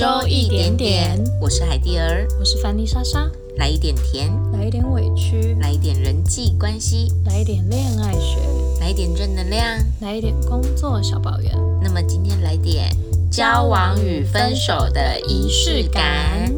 [0.00, 8.38] 周一点点，我是海蒂儿，我是凡妮莎莎，来一点甜，来一点委屈，来一点人际关系，来一点恋爱学，
[8.80, 11.52] 来一点正能量，来一点工作小抱怨。
[11.82, 12.88] 那么今天来点
[13.30, 16.50] 交往与分手的仪式感。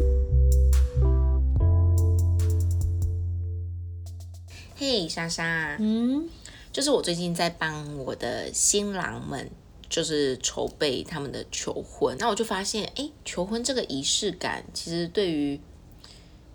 [4.77, 6.29] 嘿，莎莎，嗯，
[6.71, 9.51] 就是我最近在帮我的新郎们，
[9.93, 12.17] 就是筹备他们的求婚。
[12.17, 15.61] 那我就发现，哎，求婚这个仪式感，其实对于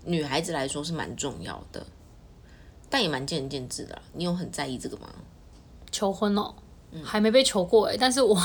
[0.05, 1.87] 女孩子来说是蛮重要的，
[2.91, 4.03] 但也蛮见仁见智的。
[4.13, 5.09] 你有很在意这个吗？
[5.93, 6.53] 求婚哦，
[7.05, 8.37] 还没被求过哎，但是我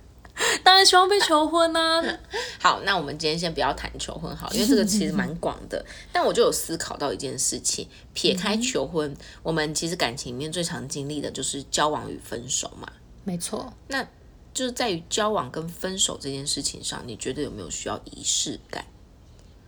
[0.64, 2.02] 当然希望被求婚啊。
[2.58, 5.84] 好，那我们今天先不要谈求婚好，因为这个其实蛮广的。
[6.10, 12.90] 但我就有思考到一件事情，撇开求婚，我们其实感情里面最常经历的就是交往与分手嘛。
[13.22, 14.06] 没错，那
[14.52, 18.84] 就是在于交往跟分手这件事情上，你觉得有没有需要仪式感？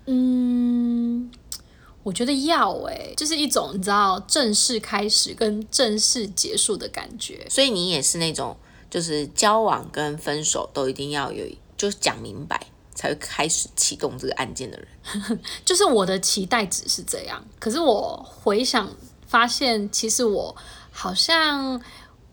[0.06, 1.30] 嗯，
[2.02, 7.47] 我觉得要哎，就是一种你知道正式开始跟正式结束的感觉。
[7.48, 8.56] 所以你也是那种，
[8.91, 15.41] 就是交往跟分手都一定要有，就是讲明白才会开始启动这个案件的人。
[15.64, 18.91] 就是我的期待值是这样，可是我回想
[19.28, 20.56] 发现，其实我
[20.91, 21.80] 好像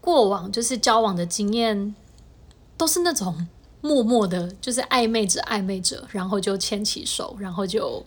[0.02, 1.94] 过往就是交往的经验
[2.80, 3.46] 都是那种
[3.82, 8.06] 默默的，就是暧昧着暧昧着，然后就牵起手，然后就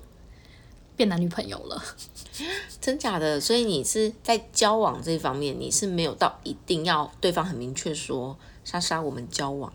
[0.96, 1.84] 变男女朋友了。
[2.80, 3.38] 真假的？
[3.38, 9.70] 所以你是在交往这方面，你是没有到一定要对方很明确说“莎莎，我们交往”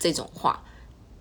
[0.00, 0.64] 这种话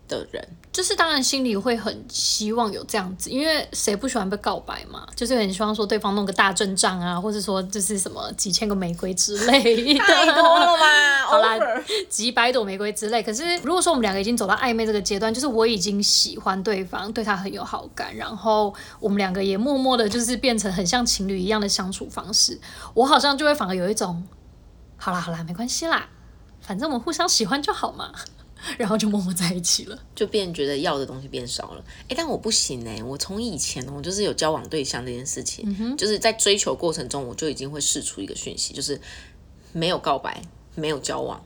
[0.07, 0.47] 的人。
[0.71, 5.05] 就是当然心里会很希望有这样子，因为谁不喜欢被告白嘛？
[5.15, 9.99] 就是很希望说对方弄个大阵仗啊，或者说就是什么几千个玫瑰之类的。
[9.99, 11.25] 太多了吧？
[11.29, 11.55] 好啦
[12.09, 13.21] 几百朵玫瑰之类。
[13.21, 22.59] 可是如果说我们两个已经走到暧昧这个阶段，就是我已经喜欢对方，对他很有好感，然后我们两个也默默的，就是变成很像情侣一样的相处方式，
[22.95, 24.23] 我好像就会反而有一种，
[24.97, 26.09] 好啦好啦，没关系啦，
[26.61, 28.11] 反正我们互相喜欢就好嘛，
[28.77, 29.99] 然后就默默在一起了。
[30.15, 31.83] 就变觉得要的东西变少了。
[32.07, 38.99] 哎，但我不行哎，我从以前我，就是有交往对象这件事情，就是在追求过程中，我就已经会试出一个讯息，就是
[39.71, 40.41] 没有告白，
[40.75, 41.43] 没有交往，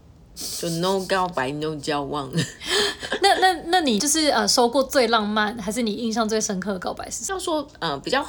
[0.59, 2.31] 就 no 告白 no 交往。
[3.21, 7.37] 那那那你就是呃收过最浪漫，还是你印象最深刻的告白是什么？
[7.37, 8.25] 要说呃比较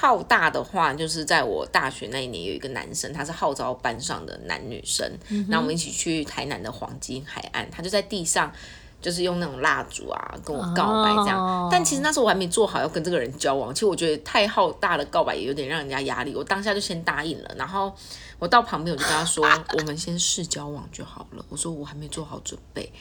[0.00, 5.10] 浩大的话，就是在我大学那一年有一个男生，他是号召班上的男女生，
[5.48, 8.52] 那、我们一起去台南的黄金海岸，他就在地上。
[9.00, 11.38] 就是用那种蜡烛啊，跟我告白这样。
[11.38, 16.34] 哦但其实那时候我还没做好要跟这个人交往，其实我觉得太浩大的告白也有点让人家压力。
[16.34, 17.94] 我当下就先答应了，然后
[18.40, 21.44] 我到旁边我就跟他说，我们先试交往就好了。
[21.48, 22.92] 我说我还没做好准备。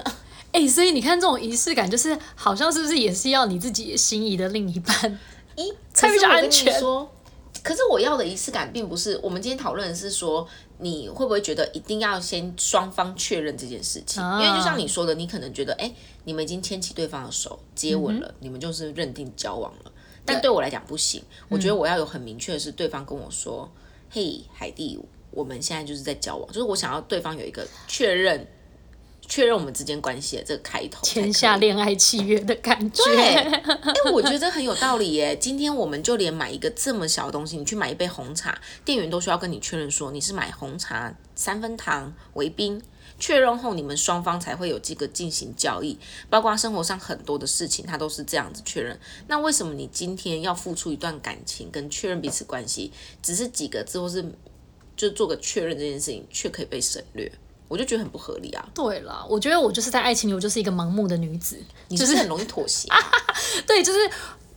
[0.52, 5.18] 哎、所以你看这种仪式感，就是好像是不是也是要你自己心仪的另一半？
[5.56, 7.12] 咦，才比较可是我跟你安全说，
[7.62, 10.46] 可是我要的仪式感并不是我们今天讨论的是说，
[10.78, 14.22] 你会不会觉得一定要先双方确认这件事情？
[14.22, 15.92] 啊因为就像你说的，你可能觉得，哎、
[16.24, 19.92] 你们已经牵起对方的手，接吻嗯了，你们就是认定交往了。
[20.24, 23.70] 但对我来讲不行，我觉得我要有很明确的是，对方跟我说，
[24.10, 24.98] 嘿，海蒂，
[25.30, 28.46] 我们现在就是在交往，就是我想要对方有一个确认。
[29.36, 33.04] 确认我们之间关系的这个开头签下恋爱契约的感觉。
[33.04, 33.62] 对， 哎、
[34.10, 35.36] 我觉得这很有道理耶。
[35.36, 42.80] 今天我们就连买一个这么小的东西，你去买一杯红茶，店员都需要跟你确认说你是买红茶、三分糖、为冰。
[43.18, 45.98] 确认后，你们双方才会有这个进行交易，
[46.30, 48.98] 包括生活上很多的事情，他都是这样子确认。
[49.28, 52.90] 那为什么你今天要付出一段感情跟确认彼此关系，
[53.22, 54.24] 只是几个字或是
[54.96, 57.30] 就做个确认这件事情，却可以被省略？
[57.68, 58.64] 我就觉得很不合理啊！
[58.74, 61.58] 对啦，我觉得我就是在爱情里，我就是一个盲目的女子。
[61.88, 62.98] 你就是很容易妥协、啊。
[63.66, 63.98] 对，就是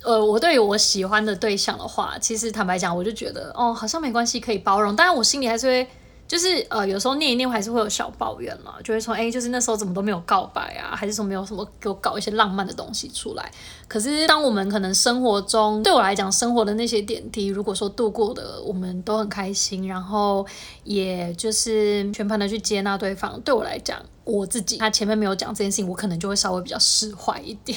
[0.03, 4.95] 呃，我对于我喜欢的对象的话，其实坦白讲，我就觉得哦，好像没关系，可以包容。
[4.95, 5.87] 当然，我心里还是会。
[6.29, 13.51] 就是呃，有时候念一念，我还是会有小抱怨啦，就会说，哎、就是那时候怎么都没有告白啊，还是说没有什么给我搞一些浪漫的东西出来。
[13.87, 20.45] 可是，当我们可能生活中，对我来讲，生活的那些点滴，如果说度过的我们都很开心，然后
[20.83, 27.75] 也就是全盘的去接纳对方，对我来讲，我自己他前面没有讲这件事情，我可能就会稍微比较释怀一点。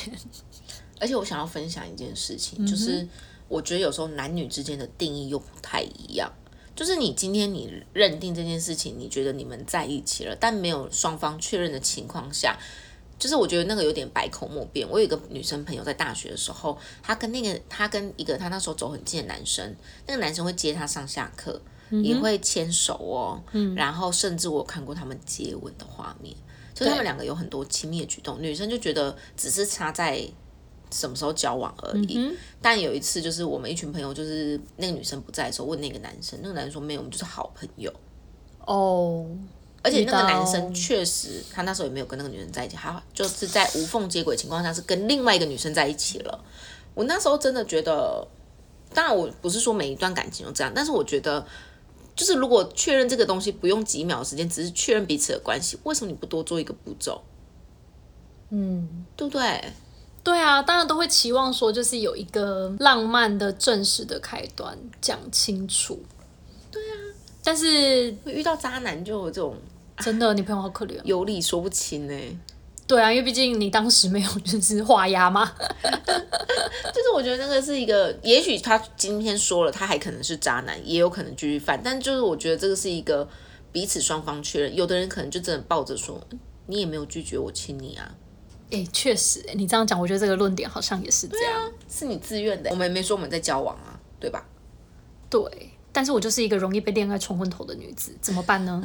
[1.01, 3.09] 而且我想要分享一件事情，就是
[3.49, 6.31] 我觉得有时候男女之间的定义又不太一样。
[6.75, 12.59] 就是你今天你认定这件事情，你觉得你们在一起了，但没有双方确认的情况下，
[13.19, 14.89] 就是我觉得那个有点百口莫辩。
[14.89, 19.75] 我有一个女生朋友在大学的时候，她跟那个她跟一个她那时候走很近的男生，
[20.07, 21.61] 那个男生会接她上下课，
[22.03, 23.43] 也会牵手哦，
[23.77, 26.35] 然后甚至我有看过他们接吻的画面。
[26.75, 30.27] 就是他们两个有很多亲密的举动，女生就觉得只是差在
[30.93, 32.31] 什么时候交往而已。
[32.61, 37.93] 但有一次，就是我们一群朋友，就是那个女生不在的时候，问那个男生，那个男生说没有，我们就是好朋友。
[38.65, 39.27] 哦，
[39.83, 46.45] 而且那个男生确实，他那时候也没有跟那个女生在一起，他就是在无缝接轨的情况下是跟另外一个女生在一起了。
[46.95, 48.25] 我那时候真的觉得，
[48.95, 51.45] 当然我不是说每一段感情都这样，但是我觉得，
[52.15, 57.23] 就是如果确认这个东西不用几秒的时间，只是确认彼此的关系，为什么你不多做一个步骤？
[58.51, 59.73] 嗯，对不对？
[60.25, 66.01] 对啊，当然都会期望说，就是有一个浪漫的正式的开端，讲清楚。
[66.71, 66.95] 对啊，
[67.43, 69.57] 但是会遇到渣男就有这种
[69.99, 71.01] 真的，你朋友好可怜。
[71.03, 72.39] 有理说不清呢、
[72.87, 75.53] 对啊，因为毕竟你当时没有就是画押嘛。
[76.95, 83.29] 就是我觉得那个是一个，也许他今天说了，他还可能是渣男，也有可能继续犯，但就是我觉得这个是一个
[83.73, 88.15] 彼此双方确认，有的人可能就真的抱着说，嗯你也没有拒绝我亲你啊，
[88.73, 91.71] 哎、确实，你这样讲，我觉得这个论点好像也是这样。
[91.89, 94.45] 是你自愿的，我们也没说我们在交往啊，对吧？
[95.29, 95.43] 对，
[95.93, 98.83] 但是我就是一个容易被恋爱冲昏头的女子，怎么办呢？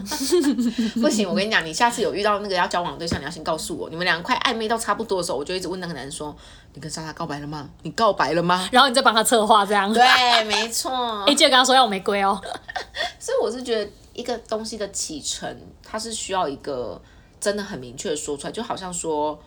[1.01, 6.35] 不行，我跟你讲，你下次有遇到那个要交往的对象，你要先告诉我，你们两个快暧昧到差不多的时候，我就一直问那个男人说，
[6.73, 7.69] 你跟莎莎告白了吗？
[7.83, 8.67] 你告白了吗？
[8.71, 9.93] 然后你再帮他策划这样。
[9.93, 10.03] 对，
[10.45, 11.23] 没错。
[11.27, 12.41] 哎、记得跟他说要玫瑰哦。
[13.19, 17.01] 所以我是觉得一个东西的启程，它是需要一个
[17.39, 19.37] 真的很明确的说出来，就好像说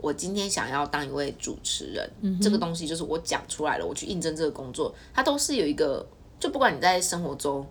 [0.00, 6.06] 我今天想要当一位主持人，这个东西就是我讲出来了，我去应征这个工作，它都是有一个，
[6.38, 7.66] 就不管你在生活中。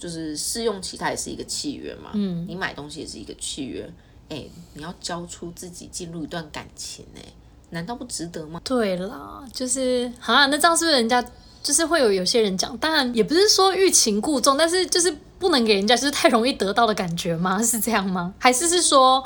[0.00, 2.10] 就是试用期，它也是一个契约嘛。
[2.14, 3.82] 嗯，你买东西也是一个契约。
[4.28, 7.22] 哎、你要交出自己进入一段感情、哎，
[7.70, 8.60] 难道不值得吗？
[8.62, 11.20] 对啦，就是啊，那这样是不是人家
[11.64, 12.78] 就是会有有些人讲？
[12.78, 17.60] 当然也不是说欲擒故纵，但是就是不能给人家就是太容易得到的感觉吗？
[17.60, 18.32] 是这样吗？
[18.38, 19.24] 还是是说？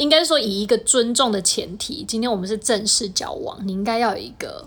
[0.00, 4.66] 应该说以一个尊重的前提，今天我们是正式交往，你应该要有一个，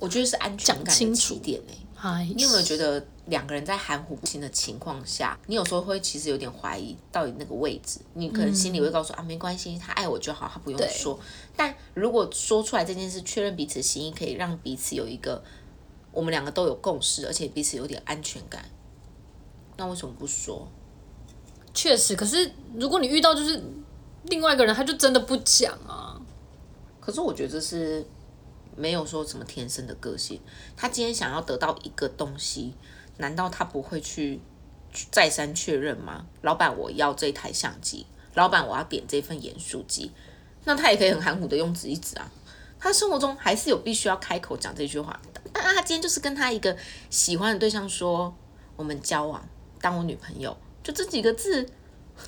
[0.00, 1.74] 我觉得是安全感的清楚起点、哎。
[2.00, 11.16] 哎，你有没有觉得两个人在含糊不清的情况下，你有时候会其实有点怀疑到底那个位置，你可能心里会告诉、啊没关系，他爱我就好，他不用说。
[11.56, 15.40] 但如果说出来这件事，确认彼此心意，可以让彼此有一个
[16.10, 18.68] 我们两个都有共识，而且彼此有点安全感，
[19.76, 20.66] 那为什么不说？
[21.72, 23.62] 确实，可是如果你遇到就是
[24.28, 26.20] 另外一个人，他就真的不讲啊。
[27.00, 28.06] 可是我觉得这是
[28.76, 30.40] 没有说什么天生的个性。
[30.76, 32.74] 他今天想要得到一个东西，
[33.16, 34.40] 难道他不会去
[34.92, 36.26] 去再三确认吗？
[36.42, 38.06] 老板，我要这台相机。
[38.34, 40.12] 老板，我要点这份盐酥鸡。
[40.64, 42.30] 那他也可以很含糊的用指一指啊。
[42.78, 45.18] 他生活中还是有必须要开口讲这句话。
[45.52, 46.76] 但他今天就是跟他一个
[47.08, 48.32] 喜欢的对象说，
[48.76, 49.48] 我们交往，
[49.80, 51.68] 当我女朋友，就这几个字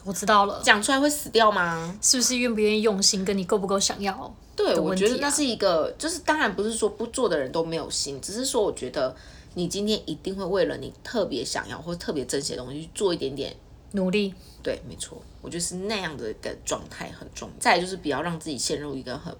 [0.04, 1.96] 我知道了，讲出来会死掉吗？
[2.00, 4.34] 是不是愿不愿意用心，跟你够不够想要？
[4.56, 9.14] 对，我觉得那是一个，就是当然不是说不做的人都没有心，只是说我觉得
[9.54, 13.56] 你今天一定会为了你特别想要或特别珍惜的东西去做一点点。
[13.92, 14.32] 努力，
[14.62, 17.54] 对，没错，我觉得是那样的一个状态很重要。
[17.58, 19.34] 再来就是不要让自己陷入一个很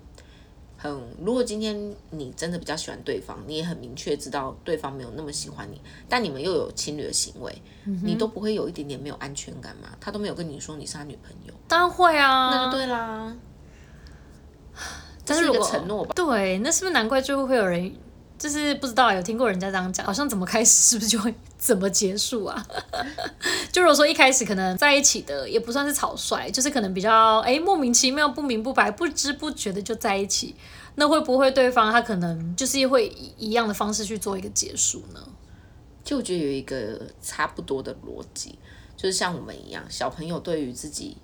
[0.82, 0.90] 很，
[1.22, 5.78] 如果今天你真的比较喜欢对方，你也很明确知道对方没有那么喜欢你，
[6.08, 7.62] 但你们又有情侣的行为，
[8.02, 9.90] 你都不会有一点点没有安全感吗？
[10.00, 12.48] 他都没有跟你说你是他女朋友，当然会啊。
[12.50, 13.36] 那就对啦。
[15.22, 16.12] 这是一个但是如果承诺吧。
[16.16, 17.94] 对，那是不是难怪最后会有人，
[18.38, 22.66] 就是不知道有听过人家这样讲，好像怎么开始是不是就会怎么结束啊？
[23.70, 30.56] 就如果说一开始可能在一起的也不算是草率，就是可能比较哎莫名其妙、不明不白、不知不觉的就在一起，
[30.94, 35.20] 那会不会对方他可能就是会以一样的方式去做一个结束呢？
[36.02, 38.58] 就我觉得有一个差不多的逻辑，
[38.96, 41.18] 就是像我们一样，小朋友对于自己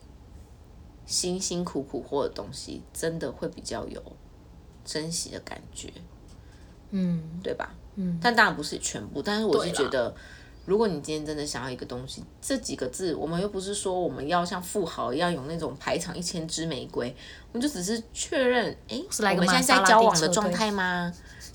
[1.06, 4.02] 辛辛苦苦获的东西，真的会比较有
[4.84, 5.90] 珍惜的感觉，
[6.90, 7.74] 嗯，对吧？
[7.96, 8.18] 嗯。
[8.22, 10.14] 但当然不是全部，但是我是觉得，
[10.64, 17.14] 如果你今天真的想要一个东西，这几个字，我们又不是说我们要像富豪一样有那种排场一千支玫瑰，
[17.52, 21.12] 我们就只是确认，哎，我们现在在交往的状态吗？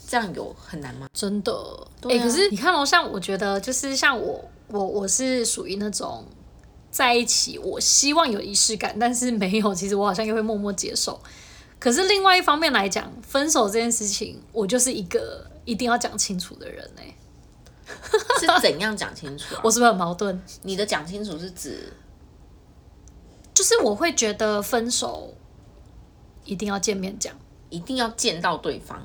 [0.08, 1.08] 这样有很难吗？
[1.14, 1.54] 真的，
[2.04, 6.26] 哎、可是你看哦，像我觉得就是像我，我我是属于那种
[6.90, 11.18] 在一起，我希望有仪式感，但是没有，其实我好像又会默默接受。
[11.80, 17.16] 可是另外一方面来讲，分手这件事情，我就是一个一定要讲清楚的人哎、
[18.40, 19.62] 是怎样讲清楚啊？
[19.64, 20.38] 我是不是很矛盾？
[20.64, 21.94] 你的讲清楚是指
[23.54, 25.34] 就是我会觉得分手
[26.46, 27.36] 一定要见面讲，
[27.70, 28.98] 一定要见到对方，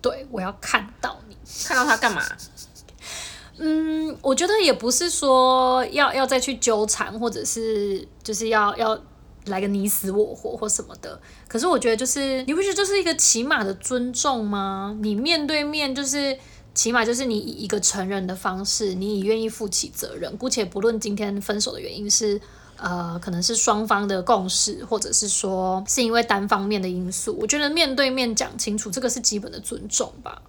[0.00, 1.36] 对我要看到你。
[1.64, 2.22] 看到他干嘛？
[3.58, 9.00] 嗯，我觉得也不是说要要再去纠缠，或者是就是要要
[9.46, 11.20] 来个你死我活或什么的。
[11.48, 14.96] 可是我觉得就是你不觉得这是一个起码的尊重吗？
[15.00, 16.38] 你面对面就是
[16.74, 20.36] 起码就是你以一个成人的方式，你愿意负起责任。
[20.36, 22.40] 姑且不论今天分手的原因是
[22.76, 30.42] 呃可能是双方的共识，或者是说是因为单方面的因素，我觉得面对面讲清楚，这个是基本的尊重吧。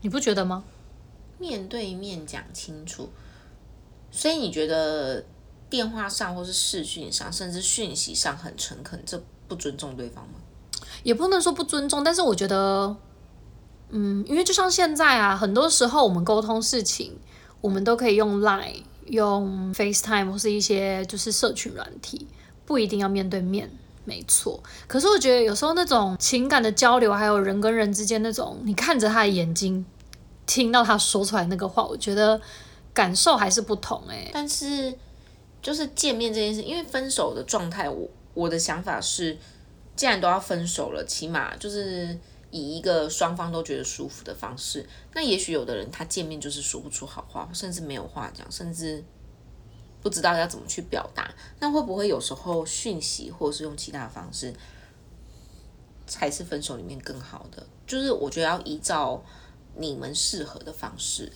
[0.00, 0.64] 你不觉得吗？
[1.38, 3.08] 面对面讲清楚，
[4.10, 5.24] 所以你觉得
[5.68, 10.34] 电话上或是视讯上，甚至讯息上很诚恳，这不尊重对方吗？
[11.02, 12.96] 也不能说不尊重，但是我觉得，
[13.90, 17.18] 嗯，因为就像现在啊，很多时候我们沟通事情，
[17.60, 22.26] 我们都可以用 Line、用 FaceTime 或是一些就是社群软体，
[22.66, 23.70] 不一定要面对面，
[24.04, 24.62] 没错。
[24.86, 29.84] 可是我觉得有时候那种情感的交流，还有人跟人之间那种，你看着他的眼睛。
[30.50, 32.40] 听到他说出来那个话，我觉得
[32.94, 34.30] 感受还是不同哎。
[34.32, 34.90] 但是
[35.62, 39.36] 就是见面这件事，因为分手的状态，我我的想法是，
[39.96, 42.18] 既然都要分手了，起码就是
[42.50, 44.86] 以一个双方都觉得舒服的方式。
[45.14, 49.04] 那也许有的人他见面就是说不出好话，甚至没有话讲，甚至
[50.00, 51.34] 不知道要怎么去表达。
[51.60, 54.54] 那会不会有时候讯息或者是用其他方式，
[56.06, 57.66] 才是分手里面更好的？
[57.86, 59.22] 就是我觉得要依照。
[59.80, 61.30] 你们适合的方式，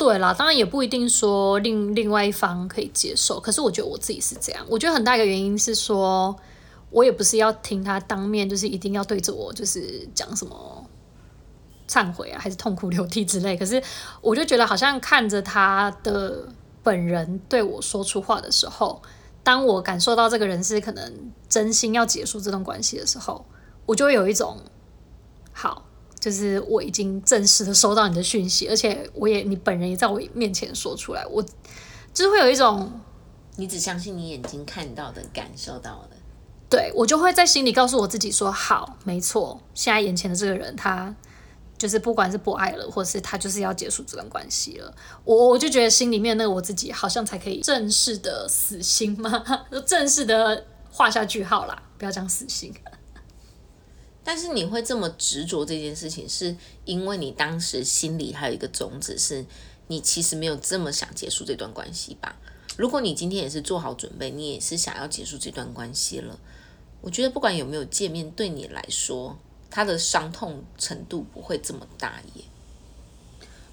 [0.00, 3.38] 对啦，当然也不一定说另另外一方可以接受。
[3.38, 6.34] 可是我觉得我自己是这样，我觉得很大一个原因是说，
[6.88, 10.86] 我也不是要听他当面，就是一定要对着我，就是讲什么
[11.86, 13.54] 忏悔啊，还是痛哭流涕之类。
[13.58, 13.82] 可是
[14.22, 16.48] 我就觉得好像看着他的
[16.82, 19.02] 本人对我说出话的时候，
[19.42, 23.44] 当我感受到这个人是可能真心要结束这段关系的时候，
[23.84, 24.56] 我就会有一种
[25.52, 25.84] 好。
[26.20, 31.42] 就是我已经正式的收到你的讯息，而且我也你本人也在我面前说出来，我
[32.12, 32.92] 就是会有一种，
[33.56, 36.16] 你只相信你眼睛看到的、感受到的，
[36.68, 41.14] 对我就会在心里告诉我自己说，好，没错，现在眼前的这个人，他
[41.78, 49.42] 就是不管是不爱了，或是他就是要结束这段关系了，我我就觉得心里面那个我自己好像才可以正式的死心吗？
[49.86, 52.74] 正式的画下句号啦，不要讲死心。
[54.22, 59.44] 但是你会这么执着这件事情，是因为你当时心里还有一个种子，是
[59.86, 62.36] 你其实没有这么想结束这段关系吧？
[62.76, 66.38] 如果你今天也是做好准备，你也是想要结束这段关系了，
[67.00, 69.36] 我觉得不管有没有见面，对你来说，
[69.70, 72.44] 他的伤痛程度不会这么大耶。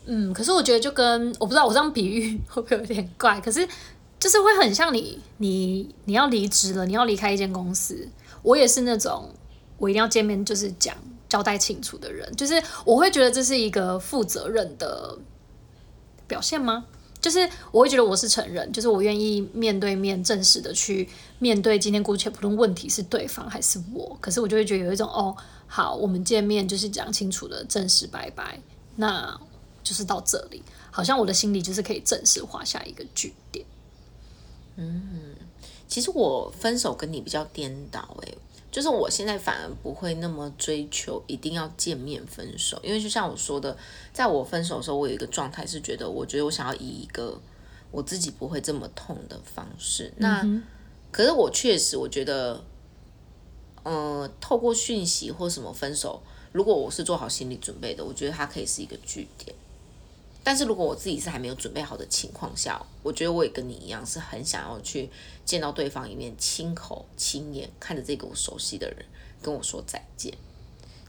[0.05, 3.67] 嗯，可是我觉得就跟我不知道我这样比喻会不会有点怪，可是
[4.17, 8.07] 就是会很像你，你你要离职了，你要离开一间公司，
[8.43, 9.29] 我也是那种。
[9.77, 10.95] 我一定要见面，就是讲
[11.29, 15.17] 交代清楚的人，就是我会觉得这是一个负责任的
[16.27, 16.85] 表现吗？
[17.19, 28.61] 就是我会觉得我是成人，就是我愿意面对面正式的去面对今天姑且不论问题是对方还是我，可是我就会觉得有一种哦，好，我们见面就是讲清楚的正式拜拜，
[28.97, 29.37] 那
[29.83, 33.65] 就是到这里，好像我的心里就是可以正式画下一个句点。
[34.75, 35.33] 嗯，
[35.87, 38.37] 其实我分手跟你比较颠倒诶。
[38.77, 43.75] 就是我现在反而不会那么追求一定要见面分手，因为就像我说的，
[44.13, 47.35] 在我分手的时候，我有一个状态是觉得，我觉得我想要以一个
[47.89, 50.13] 我自己不会这么痛的方式。
[50.17, 50.45] 那
[51.11, 52.63] 可是我确实我觉得，
[53.81, 59.55] 呃，透过讯息或什么分手，如果我是做好心理准备的，我觉得它可以是一个据点。
[60.47, 65.09] 但是如果我自己是还没有准备好的情况下，我觉得我也跟你一样，是很想要去
[65.43, 69.05] 见到对方一面，亲口亲眼看着这个我熟悉的人
[69.41, 70.33] 跟我说再见，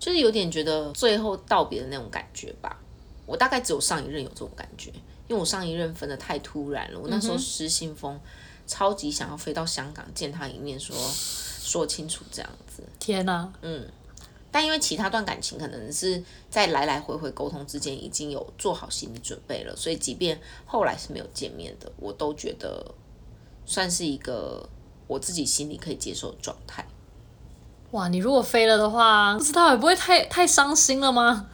[0.00, 2.80] 就是有点觉得最后道别的那种感觉吧。
[3.26, 4.90] 我大概只有上一任有这种感觉，
[5.28, 8.18] 因为我上一任分的太突然了，我那时候失心疯，
[8.66, 10.97] 超级想要飞到香港见他一面，说
[11.61, 12.83] 说清楚这样子。
[12.99, 13.88] 天哪，嗯。
[14.50, 22.95] 但因为其他段感情可能是在来来回回沟通之间已经有做好心理准备了，所以即便后来是没有见面的，我都觉得
[23.67, 24.67] 算是一个
[25.07, 26.87] 我自己心里可以接受的状态。
[27.90, 31.49] 哇，你如果飞了的话，不知道也不会太太伤心了吗？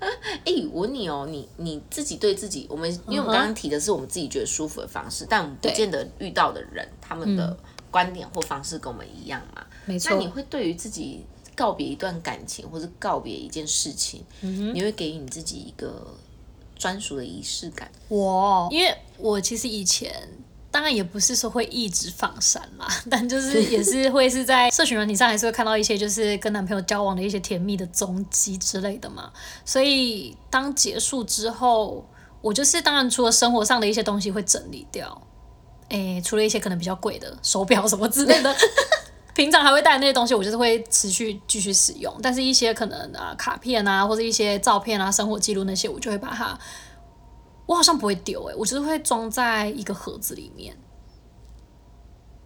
[0.44, 7.56] 哎，我问你哦，你你自己对自己，我们因为我们刚刚提的是我们自己觉得舒服的方式，但我们不见得遇到的人他们的
[7.90, 9.66] 观点或方式跟我们一样嘛。
[9.84, 10.12] 没错。
[10.12, 11.26] 那你会对于自己？
[11.58, 16.06] 告别一段感情，或者告别一件事情，你会给予你自己一个
[16.76, 17.90] 专属的仪式感。
[18.06, 20.28] 我，因为我其实以前
[20.70, 29.32] 当然也不是说会一直放闪啦，但就是 也是会是在社群软体上，还是会看到一些就是跟男朋友交往的一些甜蜜的踪迹之类的嘛。
[29.64, 32.06] 所以当结束之后，
[32.40, 35.20] 我就是当然除了生活上的一些东西会整理掉，
[35.88, 38.56] 诶，除了一些可能比较贵的手表什么之类的，
[39.38, 42.12] 平常还会带的那些东西，我就是会持续继续使用。
[42.20, 46.58] 但是一些可能啊卡片啊，或者一些照片啊、生活记录那些，我就会把它，
[47.64, 50.76] 我好像不会丢诶，我就是会装在一个盒子里面。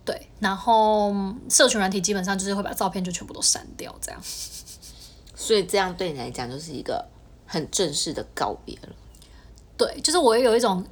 [0.05, 1.15] 对，然后
[1.49, 4.21] 社群软体基本上就是会把照片就全部都删掉，这样。
[5.35, 7.09] 所以这样对你来讲就是一个
[7.47, 8.91] 很正式的告别了。
[9.79, 10.85] 对，就是我有一种，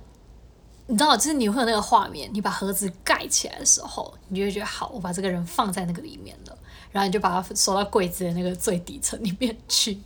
[0.90, 6.58] 你知道，就是你会有那个画面，你把盒子盖起来的时候，你就会觉得好，我把这个人放在那个里面了，
[6.90, 9.96] 然后你就把它收到柜子的那个最底层里面去。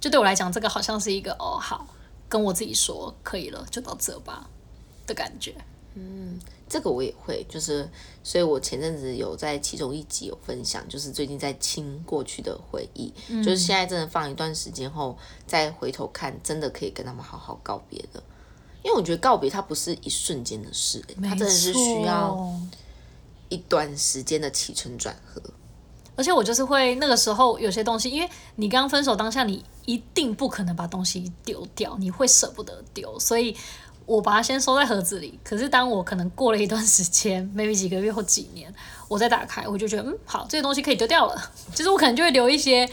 [0.00, 1.86] 就对我来讲，这个好像是一个哦，好，
[2.30, 4.48] 跟我自己说可以了，就到这吧
[5.06, 5.54] 的感觉。
[5.94, 7.86] 嗯，这个我也会，就是，
[8.22, 18.22] 所以我前阵子有在其中一集有分享，就是最近在清过去的回忆，就是现在真的放一段时间后再回头看，真的可以跟他们好好告别的。
[18.86, 22.54] 因为我觉得告别它不是一瞬间的事、欸，它真的是需要
[23.48, 25.42] 一段时间的起承转合。
[26.14, 33.56] 而且我就是会那个时候有些东西，因为你刚分手当下，你一定不可能把东西丢掉，你会舍不得丢，所以
[34.06, 35.36] 我把它先收在盒子里。
[35.42, 38.72] 可是当我可能过了一段时间，maybe 几个月或几年，
[39.08, 41.50] 我再打开，我就觉得嗯，好，这些东西可以丢掉了。
[41.74, 42.88] 其 实我可能就会留一些，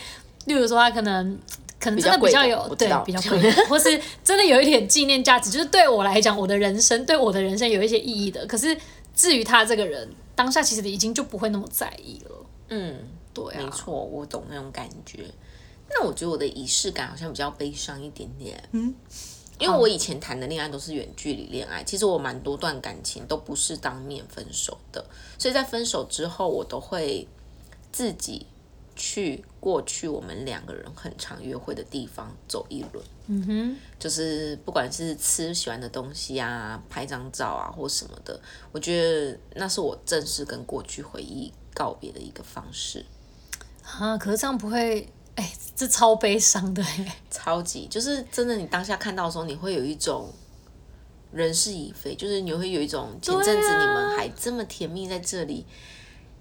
[0.46, 1.38] 例如说它可能。
[1.84, 8.46] 可能真的比较有对比较贵，或是真的有一点纪念价值，就是对我来讲，我的人生对我的人生有一些意义的。
[8.48, 8.78] 可是
[9.14, 12.46] 至于他这个人，当下其实已经就不会那么在意了。
[12.70, 12.96] 嗯，
[13.34, 15.26] 对啊，没错，我懂那种感觉。
[15.90, 18.64] 那我觉得我的仪式感好像比较悲伤一点点。
[18.72, 18.96] 嗯，
[19.60, 25.06] 因为我以前谈的恋爱都是远距离恋爱，其实我蛮多段感情都不是当面分手的，
[25.38, 27.28] 所以在分手之后，我都会
[27.92, 28.48] 自己。
[28.96, 38.40] 去过去我们两个人很常约会的地方走一轮，嗯哼，就是不管是吃喜欢的东西啊，拍张照啊或什么的，
[38.72, 43.06] 我觉得那是我正式跟过去回忆告别的一个方式。
[43.84, 50.32] 啊，可是这样不会，哎，这超悲伤的哎，超级就是真的，你当下看到的时候，你会有一种
[51.32, 55.66] 人事已非，就是你会有一种前阵子你们还这么甜蜜在这里。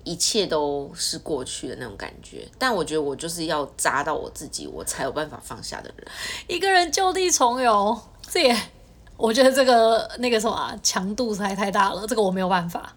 [0.05, 6.07] 一切都是过去的那种感觉，但我觉得我就是要扎到我自己，我才有办法放下的人。
[6.49, 7.97] 一个人就地重游，
[8.29, 8.57] 这也
[9.17, 12.97] 我觉得这个那个什么强度太太大了，这个我没有办法，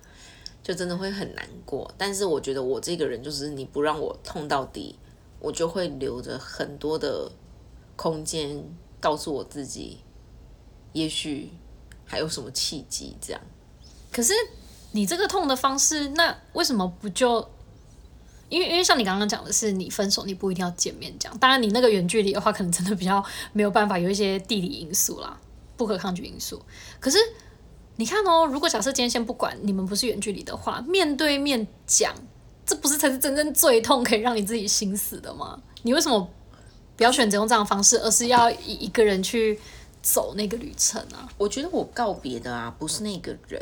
[0.64, 1.94] 就真的会很难过。
[1.98, 4.98] 但是我觉得我这个人就是你不让我痛到底，
[5.40, 7.32] 我就会留着很多的
[7.96, 8.64] 空间，
[9.00, 10.00] 告诉我自己，
[10.94, 11.52] 也许
[12.04, 13.42] 还有什么契机这样。
[14.12, 14.34] 可是。
[14.96, 17.46] 你这个痛的方式，那为什么不就？
[18.48, 21.38] 因为因为像你刚刚讲的是，你分手你不一定要见面讲。
[21.38, 25.38] 当然，你那个远距离的话，可能真的比较没有办法，有一些地理因素啦，
[25.76, 26.62] 不可抗拒因素。
[27.02, 27.18] 可是
[27.98, 32.16] 你看哦，如果假设今天先不管你们不是远距离的话，面对面讲，
[32.66, 35.62] 这不是才是真正最痛，可以让你自己心死的吗？
[35.82, 36.26] 你为什么
[36.96, 39.60] 不要选择用这样的方式，而是要一一个人去
[40.02, 41.28] 走那个旅程啊？
[41.38, 43.62] 我觉得我告别的啊，不是那个人。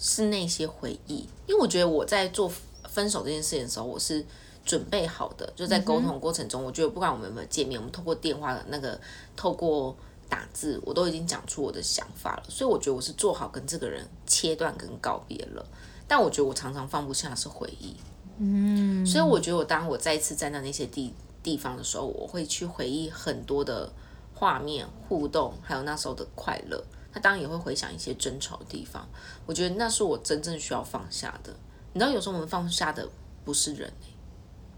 [0.00, 2.50] 是那些回忆，因为我觉得我在做
[2.88, 4.24] 分手这件事情的时候，我是
[4.64, 8.98] 准备好的，就在沟通过程中，我觉得不管我们有没有见面，我们透过电话的那个，
[9.36, 9.94] 透过
[10.26, 15.64] 打字，我都已经讲出我的想法了，所以我觉得我是做好跟这个人切断跟告别了。
[16.08, 17.94] 但我觉得我常常放不下是回忆，
[18.38, 23.92] 嗯，所以我觉得我当我再一次站在那些地地方的时候，我会去回忆很多的
[24.34, 26.82] 画面、互动，还有那时候的快乐。
[27.12, 29.08] 他当然也会回想一些争吵的地方，
[29.46, 31.54] 我觉得那是我真正需要放下的。
[31.92, 33.08] 你知道，有时候我们放下的
[33.44, 33.92] 不是人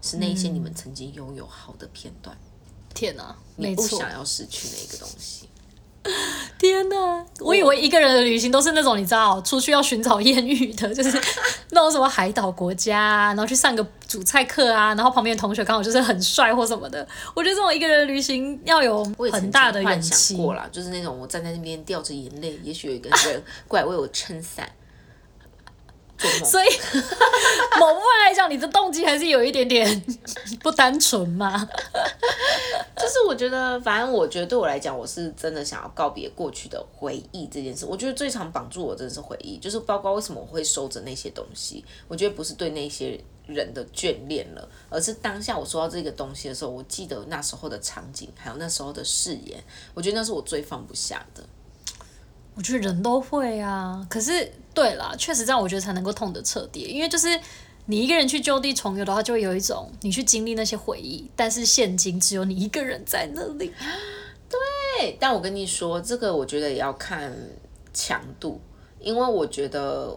[0.01, 2.37] 是那些你们曾经拥有好的片段。
[2.93, 5.47] 天哪，你不想要失去那个东西。
[6.59, 7.25] 天哪！
[7.39, 11.11] 我以为一个人的旅行都是那种你知道，出去要寻找艳遇的， 就是
[11.71, 17.05] 那种什么海岛国家，然后去上个主菜课啊，然后旁边的同学刚好就是很帅或什么的。
[17.33, 20.35] 我觉得这种一个人旅行要有很大的勇气。
[20.35, 24.69] 过了，就是那种我站在那边掉着眼泪，也许有一个人 过来为我撑伞。
[26.45, 26.67] 所以，
[27.79, 30.03] 某部分来讲，你的动机还是有一点点
[30.61, 31.57] 不单纯嘛。
[32.95, 37.85] 就是我觉得，反正我觉得对我来讲，我是真的想要告别过去的回忆这件事。
[37.85, 41.83] 我觉得最常绑住我真的是回忆，就是包括为什么我会收着那些东西。
[42.07, 49.61] 我觉得不是对那些人的眷恋了，而是当下我收到这个东西的时候，我记得那时候的场景，还有那时候的誓言。
[49.93, 51.43] 我觉得那是我最放不下的。
[52.55, 56.81] 我觉得人都会啊，可是对啦，确实这样，我觉得才能够痛得彻底。
[56.81, 57.27] 因为就是
[57.87, 63.73] 你一个人去就地重游的话，就会有一种你去经历那些回忆，但是现今只有你一个人在那里。
[64.49, 67.35] 对，但我跟你说，这个我觉得也要看
[67.91, 68.61] 强度，
[68.99, 70.15] 因为我觉得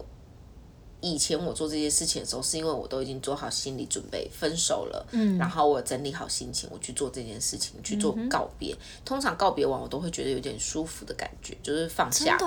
[1.00, 8.76] 以前我做这些事情的时候，是因为我都已经做好心理准备，分手了，嗯，然后我整理好心情，我去做这件事情，去做告别。
[9.04, 12.38] 通常告别完，我都会觉得有点舒服的感觉，就是放下。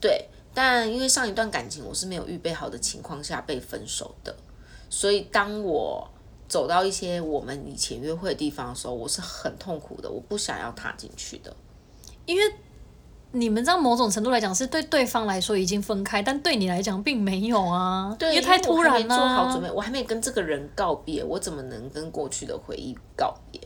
[0.00, 4.34] 对，但因为上一段感情我是没有预备好的情况下被分手的，
[4.88, 6.10] 所以当我
[6.48, 11.54] 走到一些我们以前约会的地方的时候，我是很痛苦的，我不想要踏进去的，
[12.26, 12.42] 因为。
[13.32, 19.16] 你们这样某种程度来讲是对对方来说已经分开，但对你来讲并没有啊，因为太突然了。
[19.16, 23.60] 做好准备，我还没跟这个人告别，我怎么能跟过去的回忆告别？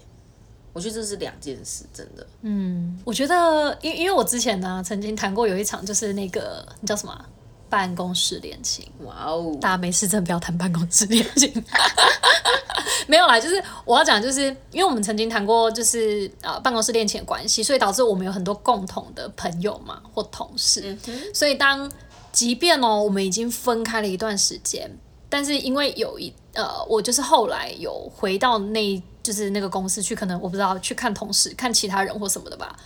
[0.72, 2.26] 我觉得这是两件事，真的。
[2.42, 7.24] 嗯，我觉得，因因为我之前呢曾经谈过有一场，就是那个你叫什么
[7.68, 8.86] 办公室恋情。
[9.04, 9.56] 哇哦！
[9.60, 11.52] 大家没事真的不要谈办公室恋情。
[13.08, 20.96] 没有啦，就是我要讲，就是因为我们曾经谈过，就是呃办公室恋情的关系，所以导致我们有很多共同的朋友嘛或同事，
[21.32, 21.88] 所以当
[22.32, 24.90] 即便哦我们已经分开了一段时间，
[25.28, 32.76] 但是因为有一呃我就是后来有回到那就是那个公司去，可能我不知道去看同事、看其他人或什么的吧，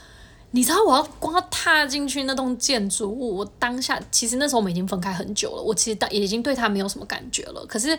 [0.52, 7.98] 你知道我要光要踏进去那栋建筑物，我当下其实那时候我们已经分开很久了，我其实当已经对他没有什么感觉了，可是。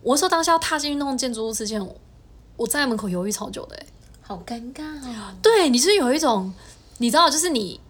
[0.00, 1.84] 我说当下要踏进去那栋建筑物之前，
[2.56, 3.76] 我站在门口犹豫超久的，
[4.22, 5.34] 好尴尬哦。
[5.42, 6.54] 对，你是有一种，
[6.98, 7.80] 你知道，就是你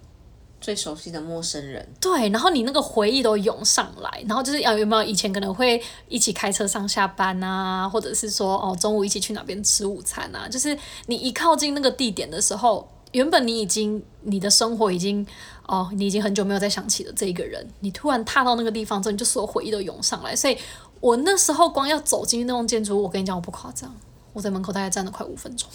[0.59, 1.87] 最熟悉的陌生人。
[2.01, 15.27] 对，然后你那个回忆都涌上来，然后就是有没有以前可能会一起开车上下班啊，或者是说哦中午一起去哪边吃午餐啊，就是你一靠近那个地点的时候，原本你已经你的生活已经
[15.67, 20.57] 哦，你已经很久没有再想起了这一个人，你突然踏到那个地方之后，你就所有回忆都涌上来，所以。
[21.01, 23.95] 我那时候光要走进那栋建筑物，我跟你讲，我不夸张，
[24.33, 25.69] 我在门口大概站了快五分钟。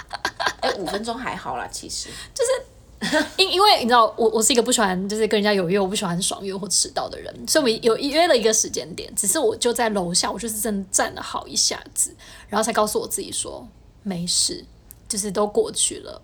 [0.60, 12.14] 哎，五分钟还好啦，其实就是因因为你知道，我我是一个不喜欢就是跟人家有约，我不喜欢爽约或迟到的人，所以我们有约了一个时间点，只是我就在楼下，我就是真的站了好一下子，
[12.50, 13.66] 然后才告诉我自己说
[14.02, 14.62] 没事，
[15.08, 16.20] 就是都过去了。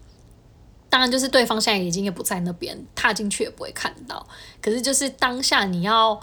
[0.94, 4.24] 当然，就是对方现在已经也不在那边，踏进去也不会看到。
[4.62, 6.20] 可是就是当下你要。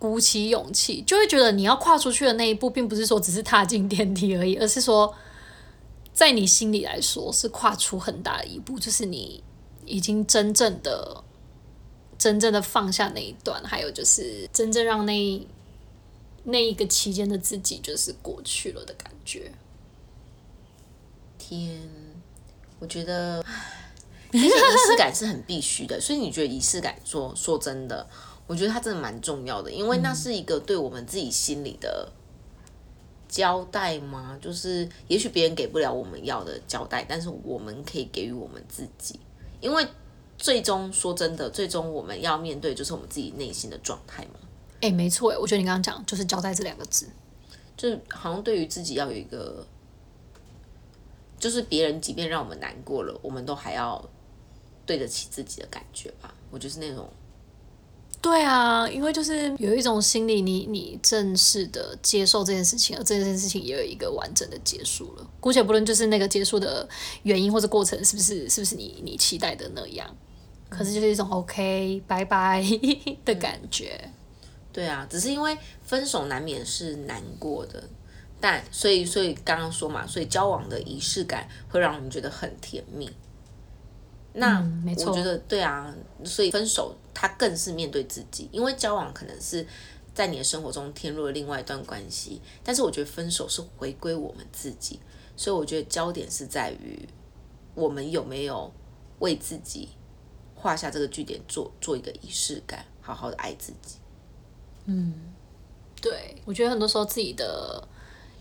[0.00, 5.12] 鼓起勇气，就会觉得你要跨出去的那一步，并不是说只是踏进电梯而已，而是说，
[6.12, 9.42] 在你心里来说是跨出很大的一步，就是你
[9.84, 11.24] 已经真正的、
[12.16, 15.46] 真正的放下那一段，还有就是真正让那
[16.44, 19.50] 那一个期间的自己就是过去了的感觉。
[21.36, 21.76] 天，
[22.78, 23.44] 我觉得，
[24.32, 26.98] 仪式感是很必须的，所以你觉得仪式感？
[27.04, 28.06] 说说真的。
[28.46, 32.10] 我觉得它真的蛮重要的，因为那是一个对我们自己心里的
[33.28, 34.38] 交代吗？
[34.40, 39.20] 就是也许别人给不了我们要的交代，但是我们可以给予我们自己，
[39.60, 39.86] 因为
[40.38, 44.40] 最终说真的，最终我们要面对就是我们自己内心的状态嘛。
[44.80, 47.06] 哎，没错，哎，我觉得你刚刚讲就是交代这两个字，
[47.76, 49.66] 就是好像对于自己要有一个，
[51.38, 54.02] 就是别人即便让我们难过了，我们都还要
[54.88, 56.34] 对得起自己的感觉吧。
[56.50, 57.06] 我就是那种。
[58.20, 65.30] 对啊，因为就是有一种心理，你你正式的接受这件事情，而这件事情也有一个完整的结束了。
[65.38, 66.88] 姑且不论就是那个结束的
[67.22, 70.16] 原因或者过程是不是是不是你你期待的那样，
[70.68, 72.64] 可是就是一种 OK 拜拜
[73.24, 74.10] 的感觉。
[74.72, 77.84] 对啊，只是因为分手难免是难过的，
[78.40, 83.08] 但所以所以刚刚说嘛，所以交往的仪式感会让我们觉得很甜蜜。
[84.38, 89.66] 那我觉得对啊，所以分手他更是面对自己，因为交往可能是
[90.14, 95.00] 在你的生活中添入了另外一段关系，但是我觉得分手是回归我们自己，
[95.36, 97.08] 所以我觉得焦点是在于
[97.74, 98.72] 我们有没有
[99.18, 99.88] 为自己
[100.54, 103.96] 画下这个句点，做做一个仪式感，好好的爱自己。
[104.86, 105.14] 嗯，
[106.00, 107.86] 对，我觉得很多时候自己的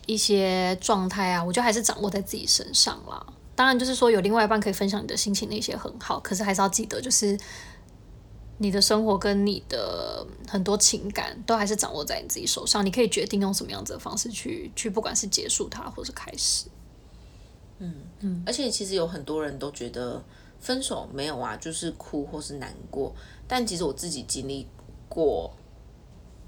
[0.06, 3.26] 一些状态啊，我觉得还是掌握在自己身上啦。
[3.58, 6.20] 当然，就是说有另外一半可以分享你的心情，那些很好。
[6.20, 7.36] 可是还是要记得，就是
[8.60, 12.86] 你的生活跟你的很多情感，都还是掌握在你自己手上。
[12.86, 16.68] 你可以决定用什么样子的方式去去，不管是结束它，或是开始。
[17.80, 18.44] 嗯嗯。
[18.46, 20.24] 而且其实有很多人都觉得
[20.60, 23.12] 分手没有啊，就是哭或是难过。
[23.48, 24.68] 但其实我自己经历
[25.10, 25.52] 过，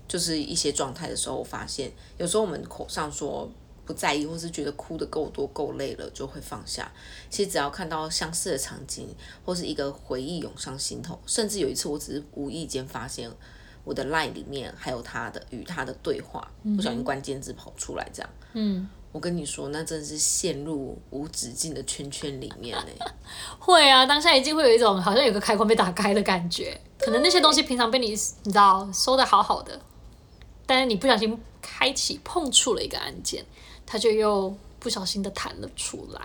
[0.08, 3.50] 就是一些状态的时候，我发现有时候我们口上说。
[3.90, 6.92] 不在意，或是觉得哭的够多够累了，就会放下。
[7.28, 9.08] 其实只要看到相似的场景，
[9.44, 13.28] 或是一个回忆涌上心头，甚至有一次，我只是无意间发现
[13.84, 18.30] 我的 line 里面还有他的与他的对话，不小心关键字跑出来，这样。
[18.54, 23.06] 嗯，我跟你说，那真的是陷入无止境的圈圈里面呢。
[23.58, 26.80] 会啊，当下一定会有一种好像有个开关被打开的感觉。
[27.00, 28.10] 可能那些东西平常被你
[28.44, 29.82] 你知道收的好好的。
[30.68, 33.44] 但是你不小心开启碰触了一个按键，
[33.92, 36.22] 它就又不小心的弹了出来。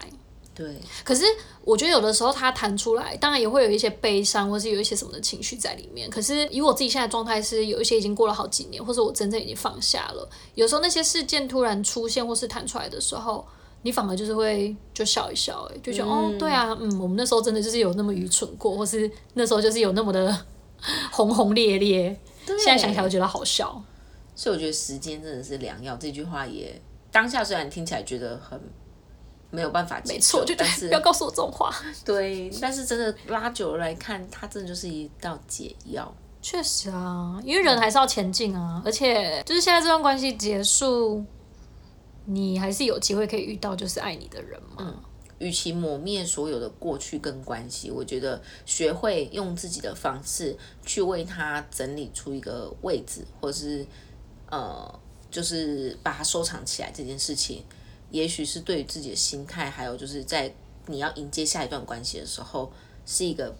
[0.54, 1.24] 对，可是
[1.64, 6.08] 我觉得有的时候他弹出来，当然也会有一些悲伤，或是有一些什么的情绪在里面。
[6.08, 10.28] 可是以我自己现在状态是，有一些已经过了好几年，或者我真正已经放下了。
[10.54, 13.44] 有时候那些事件突然出现或是弹出来的时候，
[13.82, 20.44] 你反而就是会就笑一笑、欸，就觉得、哦，对啊，嗯，我们那时候真的就是有那么愚蠢过，或是那时候就是有那么的
[21.10, 22.16] 轰轰烈烈。
[22.46, 23.82] 现在想起来，我觉得好笑。
[24.36, 25.96] 所以我觉得时间真的是良药。
[25.96, 26.80] 这句话也
[27.14, 28.60] 当下虽然听起来觉得很
[29.50, 31.72] 没有办法接受，没错，就但是不要告诉我这种话。
[32.04, 36.12] 对，但是真的拉久了来看，它真的就是一道解药。
[36.42, 41.24] 确实啊，因为人还是要前进啊，而且就是现在这段关系结束，
[42.24, 44.92] 你还是有机会可以遇到就是爱你的人嘛。
[45.38, 53.86] 与其抹灭所有的过去跟关系，我觉得学会用自己的方式去为他整理出一个位置，或是
[54.50, 55.00] 呃，
[55.34, 57.64] 就是把它收藏起来这件事情，
[58.12, 60.54] 也许是对于自己的心态，还有就是在
[60.86, 62.70] 你要迎接下一段关系的时候，
[63.04, 63.52] 是一个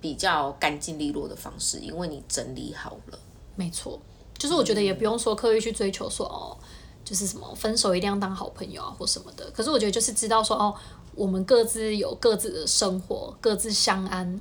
[0.00, 3.18] 比较干净利落的方式，因为你整理好了。
[3.54, 4.00] 没错，
[4.38, 6.56] 就是我觉得也不用说刻意去追求说哦，
[7.04, 9.50] 就是什么分手一定要当好朋友啊或什么的。
[9.50, 10.74] 可是我觉得就是知道说哦，
[11.14, 14.40] 我们各自有各自的生活，各自相安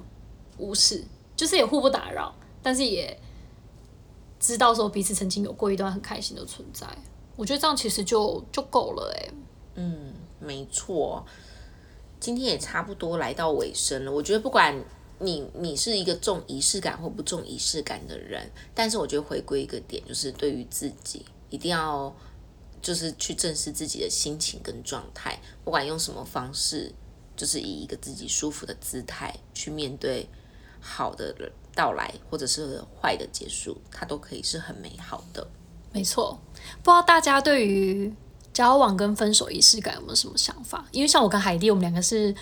[0.58, 1.04] 无事，
[1.36, 3.19] 就是也互不打扰，但是也
[4.43, 6.86] 知道说彼此曾经有过一段很开心的存在。
[7.38, 9.34] 我觉得这样其实就就够了哎、
[9.75, 11.25] 嗯没错，
[12.19, 14.12] 今天也差不多来到尾声了。
[14.12, 14.77] 我觉得不管
[15.19, 22.13] 你你是一个重仪式感或不重仪式感的人，但是我觉得回归一个点，就是对于自己一定要
[22.82, 26.93] 就是去正视自己的心情跟状态，不管用什么方式，
[27.38, 30.27] 就是以一个自己舒服的姿态去面对
[30.82, 35.45] 好的人到来或者是坏的结束，它都可以是很美好的。
[35.91, 36.39] 没错，
[36.81, 38.13] 不知道大家对于
[38.51, 40.86] 交往跟分手仪式感有没有什么想法？
[40.91, 42.33] 因为像我跟海蒂，我们两个是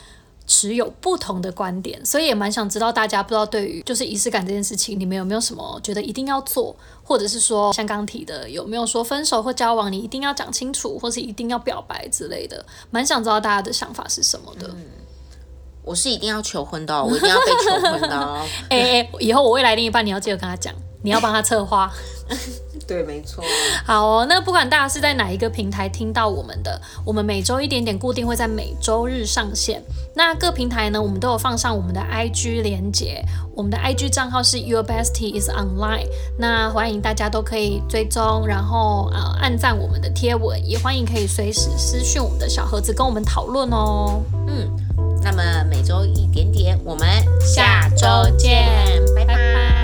[0.48, 12.66] 持有不同的观点，所以也蛮想知道大家不知道对于就是仪式感这件事情，你们有没有什么觉得一定要做，或者是说像刚提的，有没有说分手或交往你一定要讲清楚，或是一定要表白之类的？
[12.90, 14.74] 蛮想知道大家的想法是什么的。
[15.84, 18.46] 我是一定要求婚的、哦，我一定要被求婚的、哦。
[18.70, 21.92] 哎哎、以后我未来另一半你要记得跟他讲，你要帮他策划。
[22.88, 23.42] 对，没错。
[23.86, 29.82] 好哦，那不管大家是在哪一个平台听到我们的，我们每周一点点固定会在每周日上线。
[30.14, 33.24] 那各平台呢，我们都有放上我们的 IG 连接，
[33.56, 36.08] 我们的 IG 账号是 Your Bestie is Online。
[36.38, 44.22] 那欢迎大家都可以追踪，然后呃按赞我们的贴文，也欢迎可以随时私讯我们的小盒子跟我们讨论哦。
[45.24, 47.08] 那么每周一点点，我们
[47.42, 48.66] 下周见，
[49.16, 49.81] 拜拜。